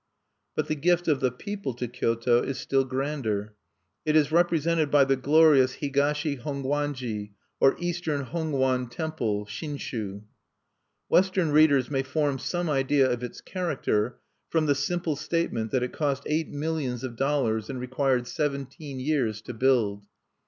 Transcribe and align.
But 0.55 0.67
the 0.67 0.73
gift 0.73 1.07
of 1.07 1.19
the 1.19 1.29
people 1.29 1.75
to 1.75 1.87
Kyoto 1.87 2.41
is 2.41 2.57
still 2.57 2.83
grander. 2.85 3.53
It 4.03 4.15
is 4.15 4.31
represented 4.31 4.89
by 4.89 5.05
the 5.05 5.15
glorious 5.15 5.75
Higashi 5.75 6.41
Hongwanji, 6.41 7.33
or 7.59 7.75
eastern 7.77 8.25
Hongwan 8.25 8.89
temple 8.89 9.45
(Shinshu). 9.45 10.23
Western 11.07 11.51
readers 11.51 11.91
may 11.91 12.01
form 12.01 12.39
some 12.39 12.67
idea 12.67 13.07
of 13.11 13.21
its 13.21 13.41
character 13.41 14.17
from 14.49 14.65
the 14.65 14.73
simple 14.73 15.15
statement 15.15 15.69
that 15.69 15.83
it 15.83 15.93
cost 15.93 16.23
eight 16.25 16.49
millions 16.49 17.03
of 17.03 17.15
dollars 17.15 17.69
and 17.69 17.79
required 17.79 18.25
seventeen 18.25 18.99
years 18.99 19.39
to 19.43 19.53
build. 19.53 20.07